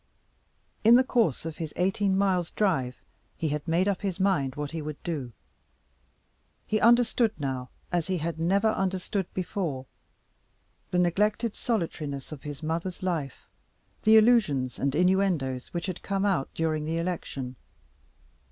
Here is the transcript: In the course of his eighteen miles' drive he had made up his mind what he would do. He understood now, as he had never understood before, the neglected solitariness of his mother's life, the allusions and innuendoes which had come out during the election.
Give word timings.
In 0.83 0.95
the 0.95 1.03
course 1.03 1.45
of 1.45 1.57
his 1.57 1.73
eighteen 1.75 2.17
miles' 2.17 2.49
drive 2.49 2.95
he 3.37 3.49
had 3.49 3.67
made 3.67 3.87
up 3.87 4.01
his 4.01 4.19
mind 4.19 4.55
what 4.55 4.71
he 4.71 4.81
would 4.81 4.97
do. 5.03 5.31
He 6.65 6.79
understood 6.81 7.39
now, 7.39 7.69
as 7.91 8.07
he 8.07 8.17
had 8.17 8.39
never 8.39 8.69
understood 8.69 9.31
before, 9.35 9.85
the 10.89 10.97
neglected 10.97 11.55
solitariness 11.55 12.31
of 12.31 12.41
his 12.41 12.63
mother's 12.63 13.03
life, 13.03 13.45
the 14.01 14.17
allusions 14.17 14.79
and 14.79 14.95
innuendoes 14.95 15.67
which 15.67 15.85
had 15.85 16.01
come 16.01 16.25
out 16.25 16.49
during 16.55 16.85
the 16.85 16.97
election. 16.97 17.55